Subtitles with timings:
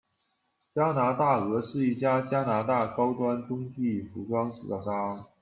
[0.73, 5.27] 加拿大鹅是一家加拿大高端冬季服装制造商。